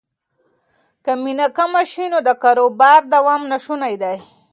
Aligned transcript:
که 1.03 1.11
مینه 1.23 1.47
کمه 1.57 1.83
شي 1.91 2.05
نو 2.11 2.19
د 2.27 2.29
کاروبار 2.43 3.01
دوام 3.13 3.41
ناشونی 3.51 3.95
دی. 4.01 4.17